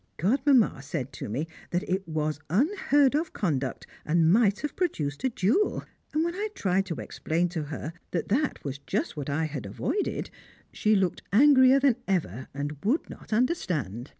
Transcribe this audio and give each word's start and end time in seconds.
Godmamma 0.17 0.81
said 0.81 1.13
to 1.13 1.29
me 1.29 1.47
that 1.69 1.83
it 1.83 2.07
was 2.07 2.39
unheard 2.49 3.13
of 3.13 3.33
conduct, 3.33 3.85
and 4.03 4.33
might 4.33 4.61
have 4.61 4.75
produced 4.75 5.23
a 5.23 5.29
duel, 5.29 5.83
and 6.11 6.23
when 6.25 6.33
I 6.33 6.47
tried 6.55 6.87
to 6.87 6.95
explain 6.95 7.49
to 7.49 7.65
her 7.65 7.93
that 8.09 8.29
that 8.29 8.63
was 8.65 8.79
just 8.79 9.15
what 9.15 9.29
I 9.29 9.45
had 9.45 9.67
avoided, 9.67 10.31
she 10.73 10.95
looked 10.95 11.21
angrier 11.31 11.79
than 11.79 11.97
ever, 12.07 12.47
and 12.51 12.77
would 12.83 13.11
not 13.11 13.31
understand. 13.31 14.09